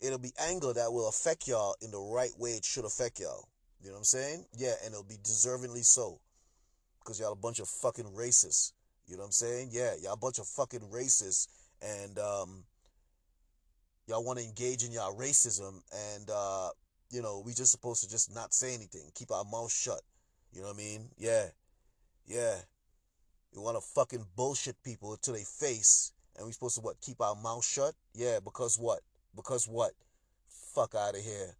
It'll 0.00 0.18
be 0.18 0.32
anger 0.40 0.72
that 0.72 0.92
will 0.92 1.08
affect 1.08 1.46
y'all 1.46 1.76
in 1.82 1.90
the 1.90 2.00
right 2.00 2.32
way 2.38 2.52
it 2.52 2.64
should 2.64 2.86
affect 2.86 3.20
y'all. 3.20 3.48
You 3.80 3.88
know 3.88 3.94
what 3.94 3.98
I'm 3.98 4.04
saying? 4.04 4.46
Yeah, 4.56 4.72
and 4.84 4.92
it'll 4.92 5.04
be 5.04 5.16
deservingly 5.16 5.84
so. 5.84 6.20
Because 7.00 7.20
y'all 7.20 7.32
a 7.32 7.36
bunch 7.36 7.60
of 7.60 7.68
fucking 7.68 8.06
racists. 8.06 8.72
You 9.06 9.16
know 9.16 9.20
what 9.20 9.26
I'm 9.26 9.32
saying? 9.32 9.68
Yeah, 9.72 9.94
y'all 10.02 10.16
bunch 10.16 10.38
of 10.38 10.46
fucking 10.46 10.80
racists 10.92 11.48
and 11.80 12.18
um 12.18 12.64
y'all 14.06 14.24
want 14.24 14.38
to 14.38 14.44
engage 14.44 14.84
in 14.84 14.92
y'all 14.92 15.16
racism 15.16 15.80
and 15.92 16.30
uh 16.32 16.70
you 17.10 17.22
know, 17.22 17.42
we 17.44 17.52
just 17.52 17.70
supposed 17.70 18.02
to 18.02 18.10
just 18.10 18.34
not 18.34 18.52
say 18.52 18.74
anything, 18.74 19.10
keep 19.14 19.30
our 19.30 19.44
mouth 19.44 19.72
shut. 19.72 20.00
You 20.52 20.62
know 20.62 20.68
what 20.68 20.74
I 20.74 20.78
mean? 20.78 21.08
Yeah. 21.18 21.46
Yeah. 22.26 22.56
You 23.52 23.60
want 23.60 23.76
to 23.76 23.80
fucking 23.80 24.24
bullshit 24.34 24.76
people 24.82 25.16
to 25.22 25.32
their 25.32 25.44
face 25.44 26.12
and 26.36 26.46
we 26.46 26.52
supposed 26.52 26.76
to 26.76 26.80
what? 26.80 27.00
Keep 27.00 27.20
our 27.20 27.36
mouth 27.36 27.64
shut? 27.64 27.94
Yeah, 28.12 28.40
because 28.42 28.76
what? 28.78 29.00
Because 29.34 29.66
what? 29.66 29.92
Fuck 30.74 30.94
out 30.94 31.14
of 31.14 31.22
here. 31.22 31.54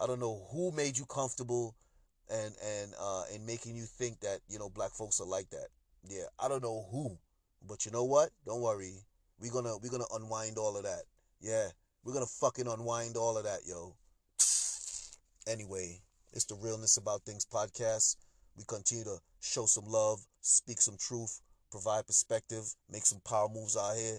I 0.00 0.06
don't 0.06 0.20
know 0.20 0.46
who 0.50 0.72
made 0.72 0.98
you 0.98 1.06
comfortable 1.06 1.74
and 2.28 2.54
and 2.62 2.92
uh 3.00 3.22
and 3.32 3.46
making 3.46 3.76
you 3.76 3.84
think 3.84 4.20
that, 4.20 4.40
you 4.48 4.58
know, 4.58 4.68
black 4.68 4.90
folks 4.90 5.20
are 5.20 5.26
like 5.26 5.48
that. 5.50 5.68
Yeah, 6.08 6.26
I 6.38 6.48
don't 6.48 6.62
know 6.62 6.86
who. 6.90 7.18
But 7.66 7.84
you 7.84 7.92
know 7.92 8.04
what? 8.04 8.30
Don't 8.44 8.60
worry. 8.60 8.94
We're 9.40 9.52
gonna 9.52 9.76
we're 9.78 9.90
gonna 9.90 10.04
unwind 10.14 10.58
all 10.58 10.76
of 10.76 10.84
that. 10.84 11.02
Yeah. 11.40 11.68
We're 12.04 12.12
gonna 12.12 12.26
fucking 12.26 12.68
unwind 12.68 13.16
all 13.16 13.36
of 13.36 13.44
that, 13.44 13.60
yo. 13.66 13.96
Anyway, 15.48 16.00
it's 16.32 16.44
the 16.44 16.56
Realness 16.56 16.96
About 16.96 17.22
Things 17.22 17.44
podcast. 17.44 18.16
We 18.56 18.64
continue 18.66 19.04
to 19.04 19.18
show 19.40 19.66
some 19.66 19.86
love, 19.86 20.20
speak 20.40 20.80
some 20.80 20.96
truth, 20.98 21.40
provide 21.70 22.06
perspective, 22.06 22.64
make 22.90 23.06
some 23.06 23.20
power 23.20 23.48
moves 23.48 23.76
out 23.76 23.96
here. 23.96 24.18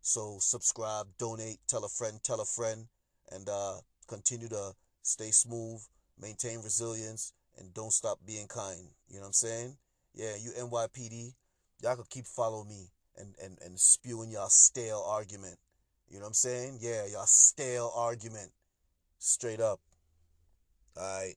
So 0.00 0.38
subscribe, 0.40 1.06
donate, 1.18 1.58
tell 1.66 1.84
a 1.84 1.88
friend, 1.88 2.18
tell 2.22 2.40
a 2.40 2.44
friend, 2.44 2.86
and 3.30 3.48
uh, 3.48 3.78
continue 4.06 4.48
to 4.48 4.72
stay 5.02 5.30
smooth, 5.30 5.82
maintain 6.20 6.60
resilience, 6.62 7.32
and 7.58 7.74
don't 7.74 7.92
stop 7.92 8.18
being 8.26 8.46
kind. 8.46 8.88
You 9.08 9.16
know 9.16 9.22
what 9.22 9.26
I'm 9.28 9.32
saying? 9.32 9.76
Yeah, 10.18 10.34
you 10.34 10.50
NYPD, 10.50 11.32
y'all 11.80 11.94
could 11.94 12.10
keep 12.10 12.26
following 12.26 12.68
me 12.68 12.90
and, 13.16 13.36
and, 13.40 13.56
and 13.64 13.78
spewing 13.78 14.32
y'all 14.32 14.48
stale 14.48 15.04
argument. 15.06 15.56
You 16.08 16.16
know 16.16 16.22
what 16.22 16.28
I'm 16.28 16.34
saying? 16.34 16.78
Yeah, 16.80 17.06
y'all 17.06 17.24
stale 17.26 17.92
argument. 17.94 18.50
Straight 19.20 19.60
up. 19.60 19.78
Alright. 20.96 21.36